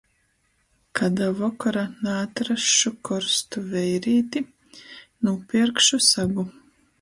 Ka 0.99 1.09
da 1.19 1.27
vokora 1.41 1.83
naatrasšu 2.07 2.93
korstu 3.09 3.63
veirīti, 3.75 4.43
nūpierkšu 5.29 6.01
sagu... 6.09 6.49